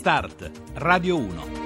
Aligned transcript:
Start, 0.00 0.50
Radio 0.76 1.18
1. 1.18 1.59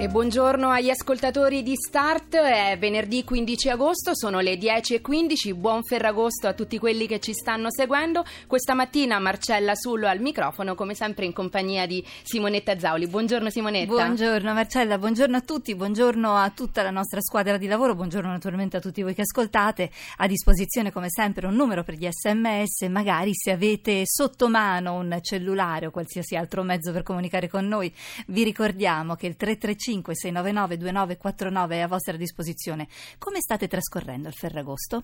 E 0.00 0.08
buongiorno 0.08 0.70
agli 0.70 0.88
ascoltatori 0.88 1.62
di 1.62 1.74
Start, 1.76 2.34
è 2.34 2.78
venerdì 2.78 3.22
15 3.22 3.68
agosto, 3.68 4.16
sono 4.16 4.40
le 4.40 4.54
10.15, 4.54 5.54
buon 5.54 5.82
Ferragosto 5.84 6.46
a 6.48 6.54
tutti 6.54 6.78
quelli 6.78 7.06
che 7.06 7.20
ci 7.20 7.34
stanno 7.34 7.70
seguendo. 7.70 8.24
Questa 8.46 8.72
mattina 8.72 9.18
Marcella 9.18 9.74
Sullo 9.74 10.08
al 10.08 10.20
microfono, 10.20 10.74
come 10.74 10.94
sempre 10.94 11.26
in 11.26 11.34
compagnia 11.34 11.84
di 11.84 12.02
Simonetta 12.22 12.78
Zauli. 12.78 13.08
Buongiorno 13.08 13.50
Simonetta. 13.50 13.92
Buongiorno 13.92 14.54
Marcella, 14.54 14.96
buongiorno 14.96 15.36
a 15.36 15.40
tutti, 15.42 15.74
buongiorno 15.74 16.34
a 16.34 16.48
tutta 16.48 16.82
la 16.82 16.90
nostra 16.90 17.20
squadra 17.20 17.58
di 17.58 17.66
lavoro, 17.66 17.94
buongiorno 17.94 18.30
naturalmente 18.30 18.78
a 18.78 18.80
tutti 18.80 19.02
voi 19.02 19.12
che 19.12 19.20
ascoltate. 19.20 19.90
A 20.16 20.26
disposizione 20.26 20.90
come 20.92 21.10
sempre 21.10 21.46
un 21.46 21.54
numero 21.54 21.82
per 21.82 21.96
gli 21.96 22.08
sms, 22.10 22.88
magari 22.88 23.34
se 23.34 23.50
avete 23.50 24.04
sotto 24.06 24.48
mano 24.48 24.94
un 24.94 25.18
cellulare 25.20 25.84
o 25.84 25.90
qualsiasi 25.90 26.36
altro 26.36 26.62
mezzo 26.62 26.90
per 26.90 27.02
comunicare 27.02 27.50
con 27.50 27.68
noi, 27.68 27.92
vi 28.28 28.44
ricordiamo 28.44 29.14
che 29.14 29.26
il 29.26 29.36
335 29.36 29.88
335 29.90 30.14
699 30.14 30.76
2949 30.76 31.76
è 31.76 31.80
a 31.80 31.88
vostra 31.88 32.16
disposizione. 32.16 32.88
Come 33.18 33.40
state 33.40 33.66
trascorrendo 33.66 34.28
il 34.28 34.34
Ferragosto? 34.34 35.02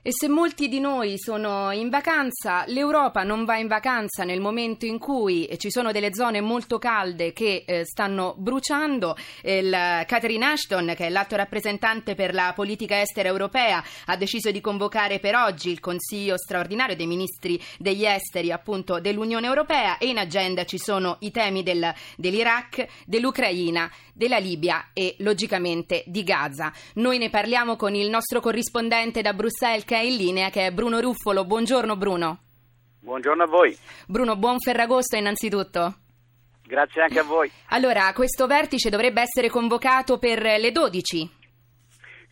E 0.00 0.10
se 0.12 0.28
molti 0.28 0.68
di 0.68 0.78
noi 0.78 1.18
sono 1.18 1.72
in 1.72 1.88
vacanza, 1.88 2.62
l'Europa 2.68 3.24
non 3.24 3.44
va 3.44 3.56
in 3.56 3.66
vacanza 3.66 4.22
nel 4.22 4.40
momento 4.40 4.86
in 4.86 4.96
cui 4.96 5.48
ci 5.56 5.72
sono 5.72 5.90
delle 5.90 6.14
zone 6.14 6.40
molto 6.40 6.78
calde 6.78 7.32
che 7.32 7.64
eh, 7.66 7.84
stanno 7.84 8.34
bruciando. 8.38 9.16
Il 9.42 9.70
Catherine 10.06 10.46
Ashton, 10.46 10.94
che 10.96 11.06
è 11.06 11.10
l'alto 11.10 11.34
rappresentante 11.34 12.14
per 12.14 12.32
la 12.32 12.52
politica 12.54 13.00
estera 13.00 13.28
europea, 13.28 13.82
ha 14.06 14.16
deciso 14.16 14.52
di 14.52 14.60
convocare 14.60 15.18
per 15.18 15.34
oggi 15.34 15.70
il 15.70 15.80
Consiglio 15.80 16.38
straordinario 16.38 16.94
dei 16.94 17.08
ministri 17.08 17.60
degli 17.76 18.06
esteri 18.06 18.52
appunto 18.52 19.00
dell'Unione 19.00 19.48
Europea 19.48 19.98
e 19.98 20.06
in 20.06 20.18
agenda 20.18 20.64
ci 20.64 20.78
sono 20.78 21.16
i 21.20 21.32
temi 21.32 21.64
del, 21.64 21.92
dell'Iraq, 22.16 22.86
dell'Ucraina, 23.04 23.90
della 24.14 24.38
Libia 24.38 24.90
e 24.92 25.16
logicamente 25.18 26.04
di 26.06 26.22
Gaza. 26.22 26.72
Noi 26.94 27.18
ne 27.18 27.30
parliamo 27.30 27.74
con 27.74 27.96
il 27.96 28.08
nostro 28.08 28.40
corrispondente 28.40 29.22
da 29.22 29.32
Bruxelles 29.32 29.86
che 29.88 29.96
è 29.96 30.02
in 30.02 30.16
linea, 30.16 30.50
che 30.50 30.66
è 30.66 30.70
Bruno 30.70 31.00
Ruffolo. 31.00 31.46
Buongiorno 31.46 31.96
Bruno. 31.96 32.40
Buongiorno 33.00 33.44
a 33.44 33.46
voi. 33.46 33.74
Bruno, 34.06 34.36
buon 34.36 34.58
Ferragosto 34.58 35.16
innanzitutto. 35.16 35.94
Grazie 36.62 37.00
anche 37.00 37.20
a 37.20 37.22
voi. 37.22 37.50
Allora, 37.70 38.12
questo 38.12 38.46
vertice 38.46 38.90
dovrebbe 38.90 39.22
essere 39.22 39.48
convocato 39.48 40.18
per 40.18 40.42
le 40.42 40.70
12. 40.72 41.30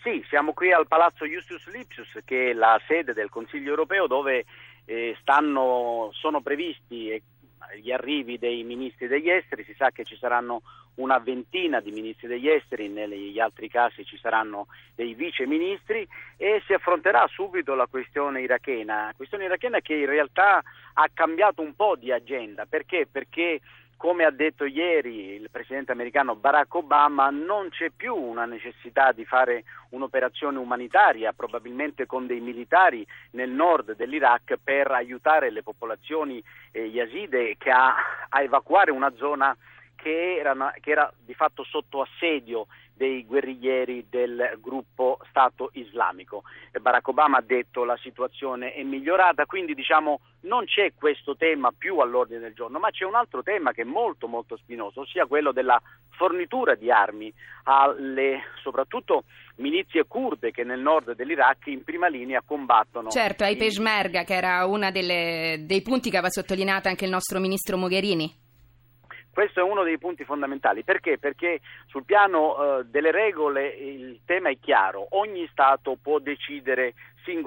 Sì, 0.03 0.23
siamo 0.29 0.53
qui 0.53 0.71
al 0.71 0.87
Palazzo 0.87 1.25
Justus 1.25 1.67
Lipsius, 1.69 2.19
che 2.27 2.51
è 2.51 2.53
la 2.53 2.79
sede 2.87 3.15
del 3.15 3.31
Consiglio 3.31 3.71
europeo, 3.71 4.07
dove 4.07 4.45
eh, 4.85 5.17
stanno, 5.23 6.11
sono 6.13 6.43
previsti 6.43 7.23
gli 7.81 7.91
arrivi 7.91 8.39
dei 8.39 8.65
ministri 8.65 9.07
degli 9.07 9.31
esteri, 9.31 9.65
si 9.65 9.75
sa 9.79 9.91
che 9.91 10.05
ci 10.05 10.17
saranno 10.17 10.61
una 10.97 11.19
ventina 11.19 11.81
di 11.81 11.91
ministri 11.91 12.29
degli 12.29 12.49
esteri, 12.49 12.89
negli 12.89 13.39
altri 13.39 13.69
casi 13.69 14.05
ci 14.05 14.19
saranno 14.19 14.67
dei 14.95 15.15
vice 15.15 15.47
ministri 15.47 16.07
e 16.37 16.63
si 16.67 16.73
affronterà 16.73 17.27
subito 17.29 17.75
la 17.75 17.87
questione 17.87 18.41
irachena, 18.41 19.13
questione 19.17 19.45
irachena 19.45 19.81
che 19.81 19.95
in 19.95 20.07
realtà 20.07 20.63
ha 20.95 21.09
cambiato 21.13 21.63
un 21.63 21.75
po' 21.75 21.97
di 21.97 22.13
agenda, 22.13 22.67
perché? 22.67 23.07
Perché 23.11 23.61
come 23.97 24.25
ha 24.25 24.31
detto 24.31 24.67
ieri 24.67 25.35
il 25.35 25.49
presidente 25.51 25.93
americano 25.93 26.37
Barack 26.37 26.75
Obama, 26.75 27.31
non 27.31 27.71
c'è 27.71 27.91
più 27.91 28.15
una 28.15 28.45
necessità 28.45 29.13
di 29.13 29.25
fare 29.25 29.65
un'operazione 29.91 30.59
umanitaria, 30.59 31.33
probabilmente 31.33 32.05
con 32.05 32.27
dei 32.27 32.41
militari 32.41 33.07
nel 33.31 33.51
nord 33.51 33.97
dell'Iraq, 33.97 34.59
per 34.63 34.91
aiutare 34.91 35.51
le 35.51 35.63
popolazioni 35.63 36.43
eh, 36.73 36.85
yazide 36.85 37.57
a, 37.65 37.95
a 38.29 38.43
evacuare 38.43 38.91
una 38.91 39.13
zona 39.17 39.57
che 40.07 40.37
era, 40.37 40.55
che 40.79 40.91
era, 40.93 41.13
di 41.19 41.35
fatto 41.35 41.65
sotto 41.65 42.01
assedio 42.01 42.69
dei 42.95 43.27
guerriglieri 43.27 44.07
del 44.09 44.57
gruppo 44.61 45.19
Stato 45.29 45.71
islamico. 45.73 46.45
Barack 46.81 47.09
Obama 47.09 47.39
ha 47.39 47.43
detto 47.45 47.81
che 47.81 47.87
la 47.87 47.99
situazione 48.01 48.73
è 48.73 48.85
migliorata, 48.85 49.47
quindi 49.47 49.75
diciamo 49.75 50.21
non 50.43 50.65
c'è 50.65 50.93
questo 50.95 51.35
tema 51.35 51.73
più 51.77 51.99
all'ordine 51.99 52.39
del 52.39 52.55
giorno, 52.55 52.79
ma 52.79 52.91
c'è 52.91 53.05
un 53.05 53.17
altro 53.17 53.43
tema 53.43 53.73
che 53.73 53.83
è 53.83 53.85
molto 53.85 54.29
molto 54.29 54.57
spinoso, 54.57 55.01
ossia 55.01 55.27
quello 55.27 55.51
della 55.51 55.83
fornitura 56.11 56.77
di 56.77 56.89
armi 56.89 57.33
alle 57.65 58.45
soprattutto 58.63 59.25
milizie 59.57 60.05
kurde 60.07 60.53
che 60.53 60.63
nel 60.63 60.79
nord 60.79 61.17
dell'Iraq 61.17 61.67
in 61.67 61.83
prima 61.83 62.07
linea 62.07 62.43
combattono. 62.47 63.11
Certo, 63.11 63.43
ai 63.43 63.57
Peshmerga, 63.57 64.23
che 64.23 64.35
era 64.35 64.65
uno 64.67 64.89
dei 64.93 65.83
punti 65.83 66.11
che 66.11 66.17
aveva 66.17 66.31
sottolineato 66.31 66.87
anche 66.87 67.07
il 67.07 67.11
nostro 67.11 67.41
ministro 67.41 67.77
Mogherini. 67.77 68.45
Questo 69.37 69.61
è 69.61 69.63
uno 69.63 69.83
dei 69.83 69.99
punti 69.99 70.25
fondamentali. 70.25 70.83
Perché? 70.83 71.19
Perché 71.19 71.61
sul 71.89 72.05
piano 72.05 72.79
eh, 72.79 72.85
delle 72.87 73.11
regole 73.11 73.69
il 73.69 74.21
tema 74.25 74.49
è 74.49 74.57
chiaro. 74.59 75.09
Ogni 75.11 75.47
Stato 75.51 75.99
decidere 76.21 76.95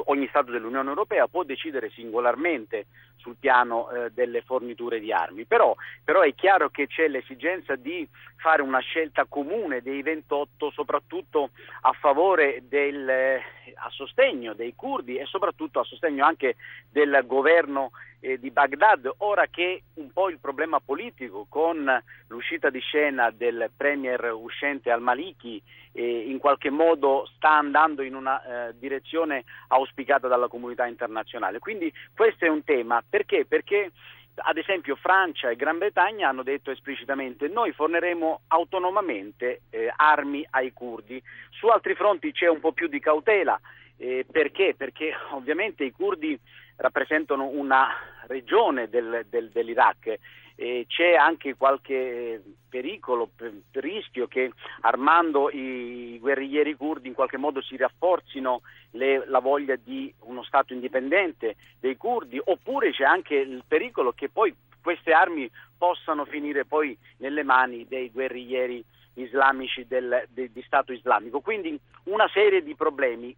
ogni 0.05 0.27
Stato 0.27 0.51
dell'Unione 0.51 0.89
Europea 0.89 1.27
può 1.27 1.43
decidere 1.43 1.89
singolarmente 1.89 2.85
sul 3.15 3.37
piano 3.39 3.89
eh, 3.89 4.11
delle 4.11 4.41
forniture 4.41 4.99
di 4.99 5.11
armi, 5.11 5.45
però, 5.45 5.75
però, 6.03 6.21
è 6.21 6.35
chiaro 6.35 6.69
che 6.69 6.85
c'è 6.85 7.07
l'esigenza 7.07 7.75
di 7.75 8.07
fare 8.35 8.61
una 8.61 8.79
scelta 8.79 9.25
comune 9.25 9.81
dei 9.81 10.01
28 10.03 10.69
soprattutto 10.71 11.49
a 11.81 11.91
favore 11.93 12.63
del, 12.67 13.09
eh, 13.09 13.41
a 13.75 13.89
sostegno 13.89 14.53
dei 14.53 14.73
curdi 14.75 15.17
e 15.17 15.25
soprattutto 15.25 15.79
a 15.79 15.83
sostegno 15.85 16.23
anche 16.23 16.55
del 16.89 17.23
governo 17.25 17.91
eh, 18.19 18.39
di 18.39 18.51
Baghdad, 18.51 19.11
ora 19.17 19.47
che 19.47 19.83
un 19.95 20.11
po' 20.11 20.29
il 20.29 20.39
problema 20.39 20.79
politico 20.79 21.45
con 21.49 22.01
l'uscita 22.27 22.69
di 22.69 22.79
scena 22.79 23.31
del 23.31 23.69
premier 23.75 24.31
uscente 24.33 24.91
al-Maliki 24.91 25.61
eh, 25.93 26.29
in 26.29 26.37
qualche 26.39 26.69
modo 26.69 27.27
sta 27.35 27.51
andando 27.51 28.01
in 28.01 28.15
una 28.15 28.41
eh, 28.69 28.75
direzione 28.77 29.43
auspicata 29.67 30.27
dalla 30.27 30.47
comunità 30.47 30.85
internazionale. 30.85 31.59
Quindi 31.59 31.91
questo 32.15 32.45
è 32.45 32.49
un 32.49 32.63
tema, 32.63 33.03
perché? 33.07 33.45
Perché 33.45 33.91
ad 34.41 34.57
esempio 34.57 34.95
Francia 34.95 35.49
e 35.49 35.55
Gran 35.55 35.77
Bretagna 35.77 36.29
hanno 36.29 36.43
detto 36.43 36.71
esplicitamente 36.71 37.47
noi 37.47 37.73
forneremo 37.73 38.41
autonomamente 38.47 39.61
eh, 39.69 39.91
armi 39.95 40.45
ai 40.51 40.71
curdi, 40.71 41.21
su 41.49 41.67
altri 41.67 41.95
fronti 41.95 42.31
c'è 42.31 42.47
un 42.47 42.59
po' 42.59 42.71
più 42.71 42.87
di 42.87 42.99
cautela, 42.99 43.59
eh, 43.97 44.25
perché? 44.29 44.75
Perché 44.77 45.13
ovviamente 45.31 45.83
i 45.83 45.91
curdi 45.91 46.39
rappresentano 46.79 47.47
una 47.47 47.87
regione 48.27 48.89
del, 48.89 49.25
del, 49.29 49.49
dell'Iraq 49.49 50.19
eh, 50.59 50.85
c'è 50.89 51.13
anche 51.13 51.55
qualche 51.55 52.43
pericolo, 52.67 53.29
rischio 53.71 54.27
che 54.27 54.51
armando 54.81 55.49
i 55.49 56.17
guerriglieri 56.19 56.75
curdi 56.75 57.07
in 57.07 57.13
qualche 57.13 57.37
modo 57.37 57.61
si 57.61 57.77
rafforzino 57.77 58.61
le, 58.91 59.25
la 59.27 59.39
voglia 59.39 59.77
di 59.77 60.13
uno 60.23 60.43
Stato 60.43 60.73
indipendente 60.73 61.55
dei 61.79 61.95
curdi, 61.95 62.41
oppure 62.43 62.91
c'è 62.91 63.05
anche 63.05 63.35
il 63.35 63.63
pericolo 63.65 64.11
che 64.11 64.27
poi 64.27 64.53
queste 64.81 65.13
armi 65.13 65.49
possano 65.77 66.25
finire 66.25 66.65
poi 66.65 66.97
nelle 67.17 67.43
mani 67.43 67.87
dei 67.87 68.11
guerriglieri 68.11 68.83
islamici 69.13 69.87
del, 69.87 70.25
de, 70.27 70.51
di 70.51 70.61
Stato 70.63 70.91
islamico. 70.91 71.39
Quindi 71.39 71.79
una 72.03 72.29
serie 72.33 72.61
di 72.61 72.75
problemi. 72.75 73.33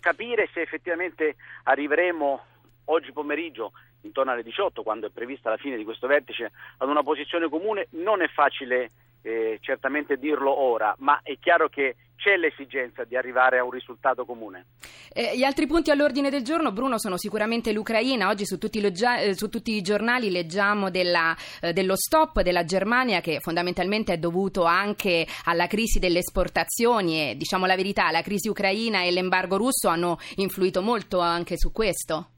Capire 0.00 0.48
se 0.52 0.60
effettivamente 0.60 1.36
arriveremo 1.64 2.44
oggi 2.86 3.12
pomeriggio 3.12 3.72
intorno 4.02 4.32
alle 4.32 4.42
18, 4.42 4.82
quando 4.82 5.06
è 5.06 5.10
prevista 5.10 5.50
la 5.50 5.56
fine 5.56 5.76
di 5.76 5.84
questo 5.84 6.06
vertice, 6.06 6.52
ad 6.78 6.88
una 6.88 7.02
posizione 7.02 7.48
comune, 7.48 7.88
non 7.90 8.22
è 8.22 8.28
facile 8.28 8.90
eh, 9.22 9.58
certamente 9.60 10.16
dirlo 10.18 10.56
ora, 10.56 10.94
ma 10.98 11.20
è 11.22 11.36
chiaro 11.38 11.68
che 11.68 11.96
c'è 12.16 12.36
l'esigenza 12.36 13.04
di 13.04 13.16
arrivare 13.16 13.58
a 13.58 13.64
un 13.64 13.70
risultato 13.70 14.24
comune. 14.24 14.66
Eh, 15.12 15.36
gli 15.36 15.42
altri 15.42 15.66
punti 15.66 15.90
all'ordine 15.90 16.30
del 16.30 16.42
giorno, 16.42 16.72
Bruno, 16.72 16.98
sono 16.98 17.16
sicuramente 17.16 17.72
l'Ucraina. 17.72 18.28
Oggi 18.28 18.46
su 18.46 18.56
tutti, 18.58 18.80
loggia- 18.80 19.18
eh, 19.18 19.34
su 19.34 19.48
tutti 19.48 19.72
i 19.72 19.82
giornali 19.82 20.30
leggiamo 20.30 20.90
della, 20.90 21.36
eh, 21.60 21.72
dello 21.72 21.96
stop 21.96 22.40
della 22.40 22.64
Germania 22.64 23.20
che 23.20 23.40
fondamentalmente 23.40 24.14
è 24.14 24.18
dovuto 24.18 24.64
anche 24.64 25.26
alla 25.44 25.66
crisi 25.66 25.98
delle 25.98 26.20
esportazioni 26.20 27.30
e 27.30 27.36
diciamo 27.36 27.66
la 27.66 27.76
verità, 27.76 28.10
la 28.10 28.22
crisi 28.22 28.48
ucraina 28.48 29.02
e 29.02 29.10
l'embargo 29.10 29.56
russo 29.56 29.88
hanno 29.88 30.18
influito 30.36 30.82
molto 30.82 31.18
anche 31.20 31.58
su 31.58 31.72
questo 31.72 32.30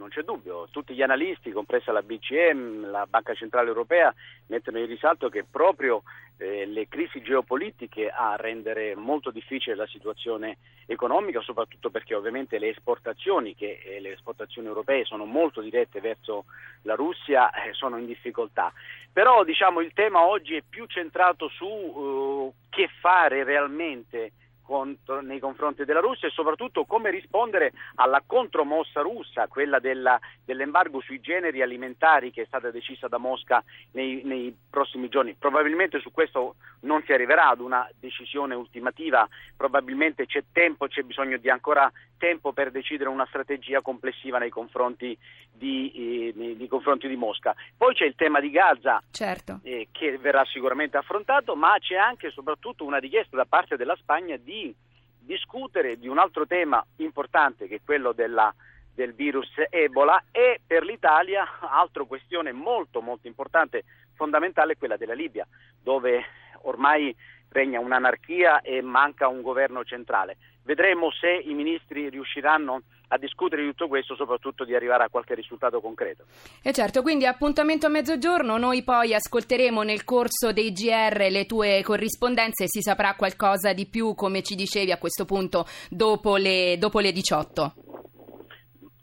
non 0.00 0.08
c'è 0.08 0.22
dubbio, 0.22 0.66
tutti 0.70 0.94
gli 0.94 1.02
analisti, 1.02 1.52
compresa 1.52 1.92
la 1.92 2.02
BCE, 2.02 2.54
la 2.54 3.06
Banca 3.06 3.34
Centrale 3.34 3.68
Europea, 3.68 4.12
mettono 4.46 4.78
in 4.78 4.86
risalto 4.86 5.28
che 5.28 5.44
proprio 5.44 6.02
eh, 6.38 6.64
le 6.64 6.88
crisi 6.88 7.20
geopolitiche 7.20 8.08
a 8.08 8.34
rendere 8.36 8.94
molto 8.94 9.30
difficile 9.30 9.76
la 9.76 9.86
situazione 9.86 10.56
economica, 10.86 11.42
soprattutto 11.42 11.90
perché 11.90 12.14
ovviamente 12.14 12.58
le 12.58 12.70
esportazioni, 12.70 13.54
che 13.54 13.82
eh, 13.84 14.00
le 14.00 14.12
esportazioni 14.12 14.68
europee 14.68 15.04
sono 15.04 15.26
molto 15.26 15.60
dirette 15.60 16.00
verso 16.00 16.46
la 16.82 16.94
Russia, 16.94 17.50
eh, 17.52 17.74
sono 17.74 17.98
in 17.98 18.06
difficoltà. 18.06 18.72
Però 19.12 19.44
diciamo, 19.44 19.80
il 19.80 19.92
tema 19.92 20.24
oggi 20.24 20.56
è 20.56 20.62
più 20.66 20.86
centrato 20.86 21.48
su 21.48 21.66
uh, 21.66 22.54
che 22.70 22.88
fare 23.00 23.44
realmente 23.44 24.32
contro, 24.70 25.20
nei 25.20 25.40
confronti 25.40 25.84
della 25.84 25.98
Russia 25.98 26.28
e 26.28 26.30
soprattutto 26.30 26.84
come 26.84 27.10
rispondere 27.10 27.72
alla 27.96 28.22
contromossa 28.24 29.00
russa, 29.00 29.48
quella 29.48 29.80
della, 29.80 30.16
dell'embargo 30.44 31.00
sui 31.00 31.18
generi 31.20 31.60
alimentari 31.60 32.30
che 32.30 32.42
è 32.42 32.46
stata 32.46 32.70
decisa 32.70 33.08
da 33.08 33.18
Mosca 33.18 33.64
nei, 33.92 34.22
nei, 34.22 34.56
prossimi 34.70 35.08
giorni. 35.08 35.34
Probabilmente 35.36 35.98
su 35.98 36.12
questo 36.12 36.54
non 36.82 37.02
si 37.04 37.12
arriverà 37.12 37.48
ad 37.48 37.58
una 37.58 37.88
decisione 37.98 38.54
ultimativa, 38.54 39.28
probabilmente 39.56 40.26
c'è 40.26 40.44
tempo, 40.52 40.86
c'è 40.86 41.02
bisogno 41.02 41.36
di 41.38 41.50
ancora 41.50 41.90
tempo 42.20 42.52
per 42.52 42.70
decidere 42.70 43.08
una 43.08 43.24
strategia 43.26 43.80
complessiva 43.80 44.38
nei 44.38 44.50
confronti 44.50 45.16
di, 45.50 45.90
eh, 45.94 46.32
nei, 46.36 46.68
confronti 46.68 47.08
di 47.08 47.16
Mosca. 47.16 47.54
Poi 47.74 47.94
c'è 47.94 48.04
il 48.04 48.14
tema 48.14 48.40
di 48.40 48.50
Gaza 48.50 49.02
certo. 49.10 49.60
eh, 49.62 49.88
che 49.90 50.18
verrà 50.18 50.44
sicuramente 50.44 50.98
affrontato, 50.98 51.56
ma 51.56 51.74
c'è 51.78 51.96
anche 51.96 52.26
e 52.26 52.30
soprattutto 52.30 52.84
una 52.84 52.98
richiesta 52.98 53.36
da 53.36 53.46
parte 53.46 53.76
della 53.76 53.96
Spagna 53.96 54.36
di 54.36 54.72
discutere 55.18 55.98
di 55.98 56.08
un 56.08 56.18
altro 56.18 56.46
tema 56.46 56.84
importante 56.96 57.66
che 57.66 57.76
è 57.76 57.80
quello 57.82 58.12
della, 58.12 58.52
del 58.94 59.14
virus 59.14 59.48
Ebola 59.70 60.24
e 60.30 60.60
per 60.66 60.82
l'Italia, 60.82 61.46
altra 61.70 62.04
questione 62.04 62.52
molto 62.52 63.00
molto 63.00 63.26
importante, 63.26 63.84
fondamentale, 64.14 64.74
è 64.74 64.76
quella 64.76 64.98
della 64.98 65.14
Libia, 65.14 65.46
dove 65.82 66.22
ormai 66.62 67.16
regna 67.48 67.80
un'anarchia 67.80 68.60
e 68.60 68.82
manca 68.82 69.28
un 69.28 69.42
governo 69.42 69.84
centrale. 69.84 70.36
Vedremo 70.62 71.10
se 71.10 71.42
i 71.48 71.54
ministri 71.54 72.08
riusciranno 72.08 72.82
a 73.08 73.18
discutere 73.18 73.62
di 73.62 73.68
tutto 73.68 73.88
questo, 73.88 74.14
soprattutto 74.14 74.64
di 74.64 74.74
arrivare 74.74 75.04
a 75.04 75.08
qualche 75.08 75.34
risultato 75.34 75.80
concreto. 75.80 76.24
E 76.62 76.72
certo, 76.72 77.02
quindi 77.02 77.26
appuntamento 77.26 77.86
a 77.86 77.90
mezzogiorno, 77.90 78.56
noi 78.56 78.84
poi 78.84 79.14
ascolteremo 79.14 79.82
nel 79.82 80.04
corso 80.04 80.52
dei 80.52 80.72
GR 80.72 81.26
le 81.28 81.46
tue 81.46 81.82
corrispondenze 81.82 82.64
e 82.64 82.68
si 82.68 82.82
saprà 82.82 83.14
qualcosa 83.14 83.72
di 83.72 83.86
più, 83.86 84.14
come 84.14 84.42
ci 84.42 84.54
dicevi 84.54 84.92
a 84.92 84.98
questo 84.98 85.24
punto, 85.24 85.64
dopo 85.88 86.36
le, 86.36 86.76
dopo 86.78 87.00
le 87.00 87.10
18. 87.10 87.74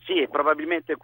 Sì, 0.05 0.25
probabilmente 0.31 0.95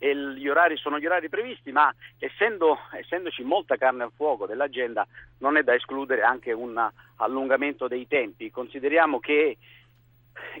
questi 0.00 0.76
sono 0.76 0.98
gli 0.98 1.06
orari 1.06 1.28
previsti, 1.28 1.72
ma 1.72 1.94
essendo, 2.18 2.78
essendoci 2.98 3.42
molta 3.42 3.76
carne 3.76 4.04
al 4.04 4.12
fuoco 4.14 4.46
dell'agenda 4.46 5.06
non 5.38 5.56
è 5.56 5.62
da 5.62 5.74
escludere 5.74 6.22
anche 6.22 6.52
un 6.52 6.90
allungamento 7.16 7.86
dei 7.86 8.06
tempi. 8.06 8.50
Consideriamo 8.50 9.20
che 9.20 9.58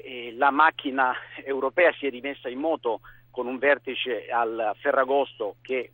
eh, 0.02 0.34
la 0.36 0.50
macchina 0.50 1.14
europea 1.42 1.92
si 1.92 2.06
è 2.06 2.10
rimessa 2.10 2.48
in 2.48 2.58
moto 2.58 3.00
con 3.30 3.46
un 3.46 3.58
vertice 3.58 4.26
al 4.28 4.72
Ferragosto 4.78 5.56
che 5.62 5.92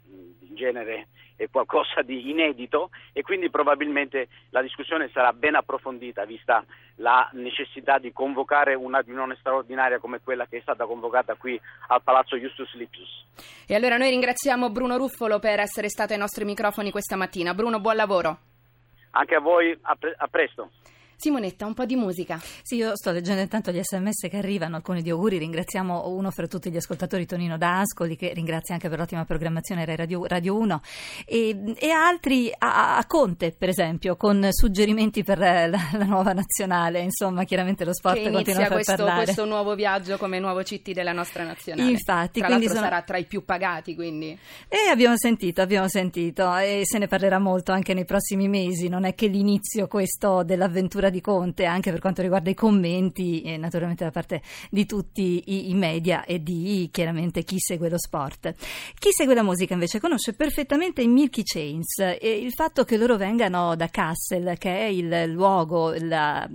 genere 0.57 1.07
è 1.37 1.49
qualcosa 1.51 2.03
di 2.03 2.31
inedito 2.31 2.91
e 3.13 3.23
quindi 3.23 3.51
probabilmente 3.51 4.29
la 4.51 4.63
discussione 4.63 5.11
sarà 5.13 5.33
ben 5.33 5.55
approfondita 5.55 6.25
vista 6.25 6.65
la 6.97 7.29
necessità 7.35 7.99
di 7.99 8.13
convocare 8.13 8.75
una 8.75 9.01
riunione 9.01 9.37
straordinaria 9.39 9.99
come 9.99 10.21
quella 10.21 10.47
che 10.47 10.59
è 10.59 10.61
stata 10.63 10.87
convocata 10.87 11.35
qui 11.35 11.61
al 11.89 12.03
Palazzo 12.03 12.37
Justus 12.37 12.73
Lipsius. 12.75 13.27
E 13.69 13.75
allora 13.75 13.99
noi 13.99 14.11
ringraziamo 14.11 14.71
Bruno 14.71 14.97
Ruffolo 14.97 15.39
per 15.39 15.61
essere 15.61 15.89
stato 15.89 16.15
ai 16.15 16.19
nostri 16.19 16.45
microfoni 16.45 16.91
questa 16.91 17.17
mattina. 17.17 17.55
Bruno, 17.55 17.81
buon 17.81 17.97
lavoro. 17.97 18.39
Anche 19.11 19.35
a 19.35 19.41
voi, 19.41 19.77
a, 19.83 19.95
pre- 19.95 20.15
a 20.17 20.27
presto. 20.27 20.71
Simonetta, 21.17 21.65
un 21.67 21.75
po' 21.75 21.87
di 21.87 21.97
musica. 21.97 22.39
Sì, 22.63 22.77
io 22.77 22.95
sto 22.95 23.11
leggendo 23.11 23.41
intanto 23.41 23.71
gli 23.71 23.81
sms 23.83 24.29
che 24.29 24.37
arrivano, 24.37 24.77
alcuni 24.77 25.01
di 25.01 25.11
auguri, 25.11 25.39
ringraziamo 25.39 26.09
uno 26.09 26.31
fra 26.31 26.47
tutti 26.47 26.71
gli 26.71 26.77
ascoltatori 26.77 27.25
Tonino 27.25 27.57
da 27.57 27.81
Ascoli 27.81 28.17
che 28.17 28.33
ringrazia 28.35 28.75
anche 28.75 28.89
per 28.89 28.99
l'ottima 28.99 29.25
programmazione 29.25 29.85
Radio, 29.87 30.27
Radio 30.27 30.57
1 30.59 30.81
e, 31.25 31.75
e, 31.79 31.91
altri 31.91 32.53
a, 32.57 32.99
a, 32.99 33.07
Conte 33.07 33.53
per 33.57 33.71
esempio 33.71 34.17
con 34.17 34.47
suggerimenti 34.51 35.23
per 35.23 35.39
la, 35.39 35.67
la, 35.69 36.05
nuova 36.05 36.33
nazionale, 36.33 37.01
insomma 37.01 37.45
chiaramente 37.45 37.85
lo 37.85 37.95
sport 37.95 38.17
che 38.17 38.31
continua 38.31 38.67
a 38.67 38.71
questo, 38.71 38.95
parlare. 38.95 39.25
questo 39.25 39.45
nuovo 39.47 39.75
viaggio 39.75 40.19
come 40.19 40.39
nuovo 40.39 40.63
CT 40.63 40.93
della 40.93 41.13
nostra 41.13 41.45
nazionale. 41.45 41.91
Infatti, 41.91 42.41
tra 42.41 42.49
l'altro 42.49 42.69
sono... 42.69 42.81
sarà 42.81 43.03
tra 43.03 43.17
i 43.17 43.25
più 43.25 43.45
pagati 43.45 43.95
quindi. 43.95 44.39
E 44.69 44.91
abbiamo 44.91 45.17
sentito, 45.17 45.63
abbiamo 45.63 45.89
sentito 45.89 46.55
e 46.57 46.83
se 46.85 46.99
ne 46.99 47.07
parlerà 47.07 47.39
molto 47.39 47.73
anche 47.73 47.95
nei 47.95 48.05
prossimi 48.05 48.49
mesi, 48.49 48.89
non 48.89 49.05
è 49.05 49.15
che 49.15 49.29
l'inizio 49.29 49.87
questo 49.87 50.43
dell'avventura 50.43 51.06
di 51.11 51.21
Conte, 51.21 51.65
anche 51.65 51.91
per 51.91 52.01
quanto 52.01 52.23
riguarda 52.23 52.51
i 52.51 52.55
commenti 52.55 53.43
e 53.43 53.57
naturalmente 53.57 54.05
da 54.05 54.11
parte 54.11 54.43
di 54.71 54.87
tutti 54.87 55.43
i, 55.47 55.71
i, 55.71 55.75
media 55.75 56.25
e 56.25 56.43
di 56.43 56.89
chiaramente 56.93 57.43
chi 57.43 57.57
segue 57.59 57.89
lo 57.89 57.99
sport. 57.99 58.55
Chi 58.99 59.11
segue 59.13 59.35
la 59.35 59.43
musica 59.43 59.75
invece 59.75 60.01
conosce 60.01 60.33
perfettamente 60.33 61.03
i 61.03 61.09
Milky 61.09 61.43
Chains 61.43 61.99
e 61.99 62.41
il 62.43 62.53
fatto 62.53 62.85
che 62.85 62.97
loro 62.97 63.17
vengano 63.17 63.75
da 63.77 63.89
Kassel, 63.89 64.57
che 64.59 64.79
è 64.79 64.85
il 64.85 65.25
luogo, 65.31 65.95
la, 65.99 66.49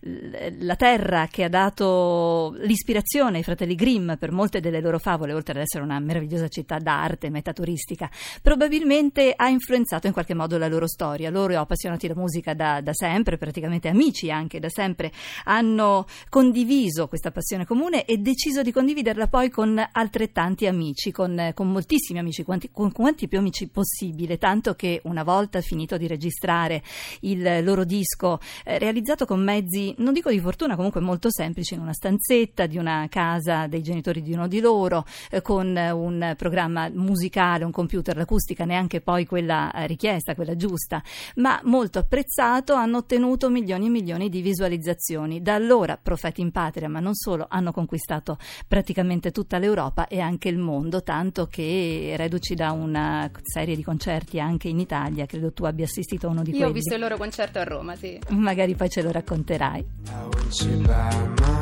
la 0.00 0.76
terra 0.76 1.28
che 1.30 1.44
ha 1.44 1.48
dato 1.48 2.54
l'ispirazione 2.58 3.38
ai 3.38 3.42
fratelli 3.42 3.74
Grimm 3.74 4.14
per 4.14 4.32
molte 4.32 4.60
delle 4.60 4.80
loro 4.80 4.98
favole, 4.98 5.32
oltre 5.32 5.54
ad 5.54 5.64
essere 5.64 5.84
una 5.84 5.98
meravigliosa 5.98 6.48
città 6.48 6.78
d'arte, 6.78 7.30
metaturistica, 7.30 8.10
probabilmente 8.40 9.32
ha 9.34 9.48
influenzato 9.48 10.06
in 10.06 10.12
qualche 10.12 10.34
modo 10.34 10.58
la 10.58 10.68
loro 10.68 10.86
storia. 10.86 11.30
Loro 11.30 11.58
appassionati 11.58 12.06
di 12.06 12.14
musica 12.14 12.54
da, 12.54 12.80
da 12.80 12.92
sempre, 12.92 13.36
praticamente 13.36 13.81
amici 13.88 14.30
anche 14.30 14.58
da 14.58 14.68
sempre 14.68 15.12
hanno 15.44 16.06
condiviso 16.28 17.08
questa 17.08 17.30
passione 17.30 17.66
comune 17.66 18.04
e 18.04 18.18
deciso 18.18 18.62
di 18.62 18.72
condividerla 18.72 19.28
poi 19.28 19.50
con 19.50 19.82
altrettanti 19.92 20.66
amici, 20.66 21.10
con, 21.10 21.52
con 21.54 21.70
moltissimi 21.70 22.18
amici, 22.18 22.42
quanti, 22.42 22.70
con 22.70 22.92
quanti 22.92 23.28
più 23.28 23.38
amici 23.38 23.68
possibile, 23.68 24.38
tanto 24.38 24.74
che 24.74 25.00
una 25.04 25.22
volta 25.22 25.60
finito 25.60 25.96
di 25.96 26.06
registrare 26.06 26.82
il 27.20 27.64
loro 27.64 27.84
disco, 27.84 28.38
eh, 28.64 28.78
realizzato 28.78 29.26
con 29.26 29.42
mezzi, 29.42 29.94
non 29.98 30.12
dico 30.12 30.30
di 30.30 30.40
fortuna, 30.40 30.76
comunque 30.76 31.00
molto 31.00 31.30
semplici, 31.30 31.74
in 31.74 31.80
una 31.80 31.92
stanzetta 31.92 32.66
di 32.66 32.78
una 32.78 33.06
casa 33.08 33.66
dei 33.66 33.82
genitori 33.82 34.22
di 34.22 34.32
uno 34.32 34.48
di 34.48 34.60
loro, 34.60 35.04
eh, 35.30 35.42
con 35.42 35.74
un 35.76 36.34
programma 36.36 36.88
musicale, 36.92 37.64
un 37.64 37.70
computer, 37.70 38.16
l'acustica, 38.16 38.64
neanche 38.64 39.00
poi 39.00 39.26
quella 39.26 39.72
eh, 39.72 39.86
richiesta, 39.86 40.34
quella 40.34 40.56
giusta, 40.56 41.02
ma 41.36 41.60
molto 41.64 41.98
apprezzato, 41.98 42.74
hanno 42.74 42.98
ottenuto 42.98 43.50
milioni 43.72 43.86
e 43.86 43.90
milioni 43.90 44.28
di 44.28 44.42
visualizzazioni. 44.42 45.42
Da 45.42 45.54
allora 45.54 45.98
profeti 46.00 46.40
in 46.40 46.50
patria, 46.50 46.88
ma 46.88 47.00
non 47.00 47.14
solo, 47.14 47.46
hanno 47.48 47.72
conquistato 47.72 48.38
praticamente 48.66 49.30
tutta 49.30 49.58
l'Europa 49.58 50.06
e 50.08 50.20
anche 50.20 50.48
il 50.48 50.58
mondo, 50.58 51.02
tanto 51.02 51.46
che 51.46 52.14
reduci 52.16 52.54
da 52.54 52.72
una 52.72 53.30
serie 53.42 53.76
di 53.76 53.82
concerti 53.82 54.40
anche 54.40 54.68
in 54.68 54.78
Italia, 54.78 55.26
credo 55.26 55.52
tu 55.52 55.64
abbia 55.64 55.84
assistito 55.84 56.26
a 56.26 56.30
uno 56.30 56.42
di 56.42 56.50
Io 56.50 56.56
quelli. 56.56 56.70
Io 56.70 56.70
ho 56.70 56.74
visto 56.74 56.94
il 56.94 57.00
loro 57.00 57.16
concerto 57.16 57.58
a 57.58 57.64
Roma, 57.64 57.96
sì. 57.96 58.18
Magari 58.30 58.74
poi 58.74 58.88
ce 58.88 59.02
lo 59.02 59.10
racconterai. 59.10 59.86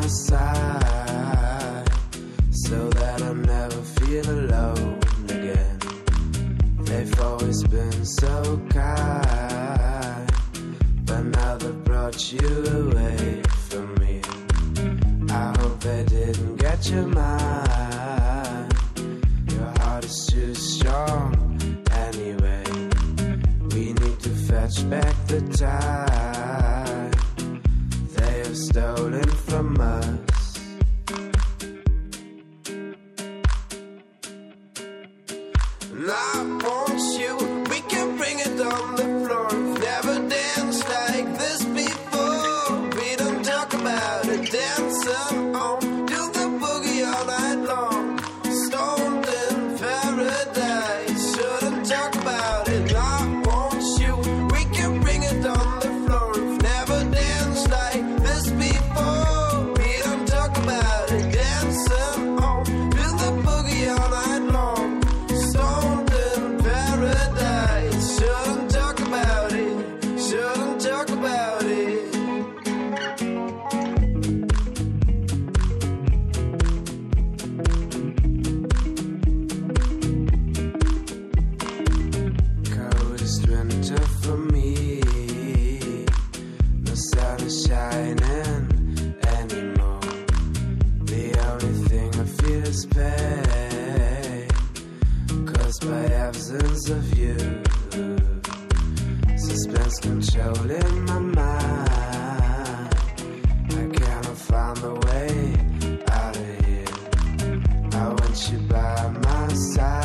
So 0.06 1.09
stolen 28.70 29.28
from 29.48 29.80
us. 29.80 30.39
Want 108.30 108.52
you 108.52 108.58
by 108.68 109.08
my 109.24 109.48
side 109.54 109.99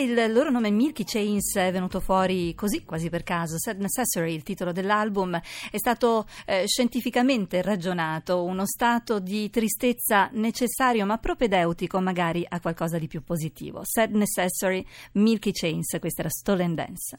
il 0.00 0.32
loro 0.32 0.50
nome 0.50 0.70
Milky 0.70 1.04
Chains 1.04 1.56
è 1.56 1.70
venuto 1.70 2.00
fuori 2.00 2.54
così, 2.54 2.84
quasi 2.84 3.10
per 3.10 3.22
caso, 3.22 3.58
Sad 3.58 3.78
Necessary, 3.78 4.34
il 4.34 4.42
titolo 4.42 4.72
dell'album, 4.72 5.38
è 5.70 5.76
stato 5.76 6.26
eh, 6.46 6.64
scientificamente 6.66 7.60
ragionato, 7.62 8.42
uno 8.42 8.66
stato 8.66 9.18
di 9.18 9.50
tristezza 9.50 10.30
necessario 10.32 11.04
ma 11.04 11.18
propedeutico 11.18 12.00
magari 12.00 12.44
a 12.48 12.60
qualcosa 12.60 12.98
di 12.98 13.08
più 13.08 13.22
positivo. 13.22 13.82
Sad 13.84 14.14
Necessary, 14.14 14.84
Milky 15.12 15.52
Chains, 15.52 15.96
questa 16.00 16.22
era 16.22 16.30
Stolen 16.30 16.74
Dance. 16.74 17.18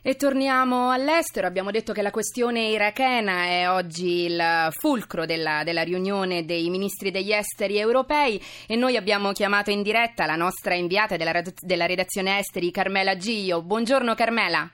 E 0.00 0.14
torniamo 0.14 0.92
all'estero, 0.92 1.48
abbiamo 1.48 1.72
detto 1.72 1.92
che 1.92 2.02
la 2.02 2.12
questione 2.12 2.68
irachena 2.68 3.46
è 3.46 3.68
oggi 3.68 4.26
il 4.26 4.68
fulcro 4.70 5.26
della, 5.26 5.64
della, 5.64 5.82
riunione 5.82 6.44
dei 6.44 6.70
ministri 6.70 7.10
degli 7.10 7.32
esteri 7.32 7.78
europei 7.78 8.40
e 8.68 8.76
noi 8.76 8.96
abbiamo 8.96 9.32
chiamato 9.32 9.70
in 9.70 9.82
diretta 9.82 10.24
la 10.24 10.36
nostra 10.36 10.74
inviata 10.74 11.16
della, 11.16 11.42
della 11.60 11.86
redazione 11.86 12.38
esteri 12.38 12.70
Carmela 12.70 13.16
Gio. 13.16 13.60
Buongiorno 13.60 14.14
Carmela. 14.14 14.70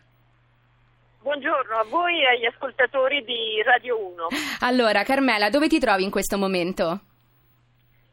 Buongiorno 1.22 1.78
a 1.78 1.84
voi 1.84 2.20
e 2.20 2.26
agli 2.26 2.44
ascoltatori 2.44 3.24
di 3.24 3.62
Radio 3.64 3.98
1. 3.98 4.26
Allora 4.60 5.04
Carmela, 5.04 5.48
dove 5.48 5.68
ti 5.68 5.78
trovi 5.78 6.04
in 6.04 6.10
questo 6.10 6.36
momento? 6.36 7.00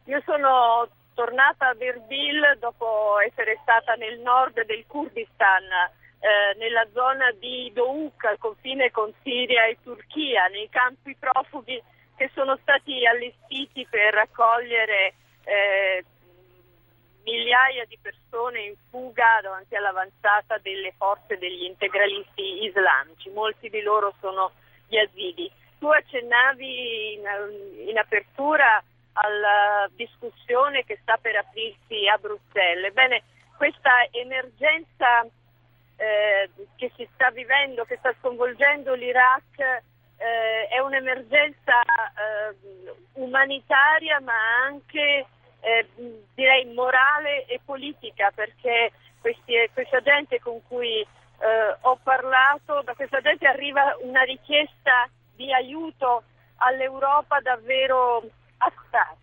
Io 0.05 0.21
sono 0.25 0.87
tornata 1.13 1.67
a 1.67 1.75
Erbil 1.77 2.57
dopo 2.57 3.19
essere 3.27 3.59
stata 3.63 3.95
nel 3.95 4.17
nord 4.19 4.65
del 4.65 4.85
Kurdistan 4.87 5.99
eh, 6.21 6.55
nella 6.57 6.87
zona 6.93 7.31
di 7.31 7.71
Douk, 7.73 8.23
al 8.25 8.37
confine 8.37 8.91
con 8.91 9.11
Siria 9.23 9.65
e 9.65 9.77
Turchia, 9.81 10.45
nei 10.47 10.69
campi 10.69 11.15
profughi 11.17 11.81
che 12.15 12.29
sono 12.35 12.57
stati 12.61 13.05
allestiti 13.07 13.87
per 13.89 14.15
accogliere 14.15 15.15
eh, 15.45 16.05
migliaia 17.23 17.85
di 17.85 17.97
persone 17.99 18.61
in 18.61 18.75
fuga 18.91 19.39
davanti 19.41 19.75
all'avanzata 19.75 20.59
delle 20.59 20.93
forze 20.95 21.39
degli 21.39 21.63
integralisti 21.63 22.65
islamici. 22.65 23.31
Molti 23.31 23.69
di 23.69 23.81
loro 23.81 24.13
sono 24.19 24.51
yazidi. 24.89 25.51
Tu 25.79 25.87
accennavi 25.87 27.13
in, 27.13 27.87
in 27.87 27.97
apertura 27.97 28.83
alla 29.13 29.89
discussione 29.95 30.83
che 30.83 30.99
sta 31.01 31.17
per 31.17 31.35
aprirsi 31.35 32.07
a 32.07 32.17
Bruxelles. 32.17 32.91
Ebbene, 32.91 33.23
questa 33.57 34.07
emergenza 34.11 35.25
eh, 36.01 36.49
che 36.75 36.91
si 36.95 37.07
sta 37.13 37.29
vivendo, 37.29 37.83
che 37.83 37.97
sta 37.97 38.11
sconvolgendo 38.17 38.95
l'Iraq, 38.95 39.59
eh, 39.59 40.67
è 40.67 40.79
un'emergenza 40.79 41.81
eh, 41.81 42.55
umanitaria 43.13 44.19
ma 44.19 44.33
anche 44.65 45.27
eh, 45.59 45.87
direi 46.33 46.65
morale 46.73 47.45
e 47.45 47.59
politica 47.63 48.31
perché 48.33 48.91
questi, 49.19 49.53
questa 49.73 50.01
gente 50.01 50.39
con 50.39 50.59
cui 50.67 51.01
eh, 51.01 51.77
ho 51.81 51.99
parlato, 52.01 52.81
da 52.81 52.95
questa 52.95 53.21
gente 53.21 53.45
arriva 53.45 53.95
una 54.01 54.23
richiesta 54.23 55.07
di 55.35 55.53
aiuto 55.53 56.23
all'Europa 56.57 57.39
davvero 57.41 58.23
assata. 58.57 59.17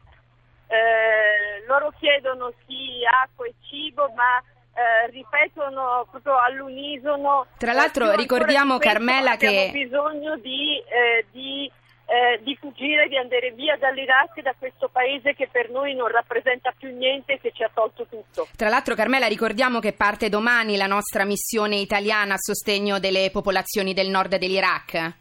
Eh, 0.68 1.64
loro 1.66 1.90
chiedono 1.98 2.52
sì 2.66 3.00
acqua 3.04 3.46
e 3.46 3.54
cibo 3.62 4.12
ma 4.14 4.40
eh, 4.78 5.10
ripetono 5.10 6.06
proprio 6.08 6.38
all'unisono. 6.38 7.46
Tra 7.58 7.72
l'altro, 7.72 8.14
ricordiamo, 8.14 8.78
Carmela, 8.78 9.36
che. 9.36 9.46
Abbiamo 9.46 9.72
bisogno 9.72 10.36
di, 10.36 10.78
eh, 10.78 11.26
di, 11.32 11.70
eh, 12.06 12.40
di, 12.44 12.56
fuggire, 12.60 13.08
di 13.08 13.16
andare 13.16 13.50
via 13.50 13.76
dall'Iraq 13.76 14.36
e 14.36 14.42
da 14.42 14.54
questo 14.56 14.88
paese 14.88 15.34
che 15.34 15.48
per 15.50 15.68
noi 15.70 15.96
non 15.96 16.06
rappresenta 16.06 16.72
più 16.78 16.96
niente 16.96 17.32
e 17.32 17.40
che 17.40 17.50
ci 17.52 17.64
ha 17.64 17.70
tolto 17.74 18.06
tutto. 18.06 18.46
Tra 18.56 18.68
l'altro, 18.68 18.94
Carmela, 18.94 19.26
ricordiamo 19.26 19.80
che 19.80 19.92
parte 19.92 20.28
domani 20.28 20.76
la 20.76 20.86
nostra 20.86 21.24
missione 21.24 21.76
italiana 21.76 22.34
a 22.34 22.38
sostegno 22.38 23.00
delle 23.00 23.30
popolazioni 23.32 23.92
del 23.94 24.10
nord 24.10 24.36
dell'Iraq. 24.36 25.12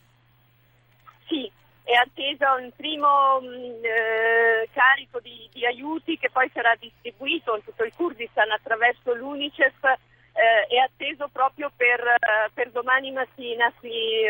Sì, 1.27 1.51
è 1.87 1.93
attesa 1.93 2.53
un 2.55 2.69
primo 2.75 3.39
mh, 3.39 3.79
eh, 3.81 4.69
carico 4.73 5.21
di, 5.21 5.47
di, 5.53 5.65
aiuti 5.65 6.17
che 6.17 6.29
poi 6.29 6.51
sarà 6.53 6.75
distribuito 6.77 7.55
in 7.55 7.63
tutto 7.63 7.85
il 7.85 7.93
Kurdistan 7.95 8.51
attraverso 8.51 9.13
l'UNICEF, 9.13 9.85
eh, 9.85 10.67
è 10.67 10.77
atteso 10.79 11.29
proprio 11.31 11.71
per, 11.73 12.01
uh, 12.01 12.51
per 12.53 12.71
domani 12.71 13.11
mattina 13.13 13.71
qui, 13.79 14.25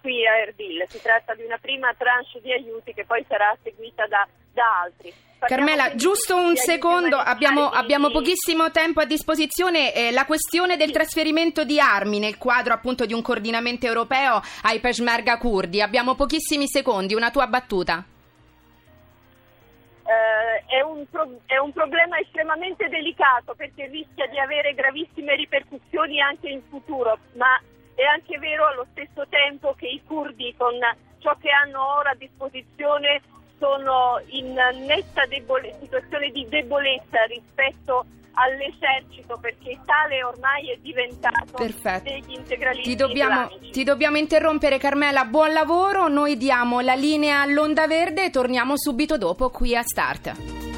qui, 0.00 0.26
a 0.26 0.38
Erbil. 0.38 0.86
Si 0.88 1.02
tratta 1.02 1.34
di 1.34 1.44
una 1.44 1.58
prima 1.58 1.92
tranche 1.92 2.40
di 2.40 2.50
aiuti 2.50 2.94
che 2.94 3.04
poi 3.04 3.22
sarà 3.28 3.54
seguita 3.62 4.06
da, 4.06 4.26
da 4.52 4.80
altri. 4.84 5.12
Carmela, 5.46 5.96
giusto 5.96 6.36
un 6.36 6.54
secondo, 6.54 7.16
abbiamo, 7.16 7.68
abbiamo, 7.68 8.10
pochissimo 8.10 8.70
tempo 8.70 9.00
a 9.00 9.04
disposizione. 9.04 9.92
Eh, 9.92 10.12
la 10.12 10.24
questione 10.24 10.76
del 10.76 10.92
trasferimento 10.92 11.64
di 11.64 11.80
armi 11.80 12.20
nel 12.20 12.38
quadro 12.38 12.74
appunto 12.74 13.06
di 13.06 13.12
un 13.12 13.22
coordinamento 13.22 13.86
europeo 13.86 14.40
ai 14.62 14.78
Peshmerga 14.78 15.38
kurdi. 15.38 15.82
Abbiamo 15.82 16.14
pochissimi 16.14 16.68
secondi, 16.68 17.14
una 17.14 17.32
tua 17.32 17.48
battuta. 17.48 18.04
Eh, 20.04 20.76
è, 20.76 20.80
un 20.82 21.04
pro- 21.10 21.40
è 21.46 21.56
un 21.58 21.72
problema 21.72 22.18
estremamente 22.18 22.88
delicato 22.88 23.54
perché 23.54 23.86
rischia 23.86 24.26
di 24.28 24.38
avere 24.38 24.74
gravissime 24.74 25.34
ripercussioni 25.34 26.20
anche 26.20 26.48
in 26.50 26.62
futuro, 26.68 27.18
ma 27.34 27.60
è 27.94 28.04
anche 28.04 28.38
vero 28.38 28.66
allo 28.66 28.86
stesso 28.92 29.26
tempo 29.28 29.74
che 29.76 29.86
i 29.86 30.02
kurdi 30.06 30.54
con 30.56 30.74
ciò 31.18 31.36
che 31.40 31.50
hanno 31.50 31.96
ora 31.96 32.10
a 32.10 32.16
disposizione 32.16 33.22
sono 33.62 34.20
in 34.26 34.54
netta 34.86 35.24
debole- 35.28 35.76
situazione 35.80 36.30
di 36.30 36.44
debolezza 36.48 37.22
rispetto 37.28 38.04
all'esercito 38.32 39.38
perché 39.40 39.78
tale 39.84 40.24
ormai 40.24 40.70
è 40.70 40.78
diventato 40.80 41.52
Perfetto. 41.54 42.10
degli 42.10 42.34
integralisti 42.34 42.90
ti 42.90 42.96
dobbiamo, 42.96 43.48
ti 43.70 43.84
dobbiamo 43.84 44.16
interrompere 44.16 44.78
Carmela, 44.78 45.26
buon 45.26 45.52
lavoro, 45.52 46.08
noi 46.08 46.36
diamo 46.36 46.80
la 46.80 46.94
linea 46.94 47.42
all'Onda 47.42 47.86
Verde 47.86 48.24
e 48.24 48.30
torniamo 48.30 48.76
subito 48.76 49.16
dopo 49.16 49.50
qui 49.50 49.76
a 49.76 49.82
Start. 49.82 50.71